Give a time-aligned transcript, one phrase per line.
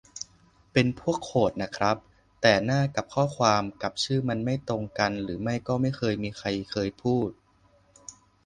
[0.73, 1.97] เป็นพวกโควตน่ะครับ
[2.41, 7.29] แต่หน้ากับข้อความกับชื่อมันไม่ตรงกันหรือไม่ก็ไม่เคยมีใครเคยพูด